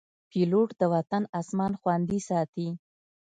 [0.29, 2.69] پیلوټ د وطن اسمان خوندي ساتي.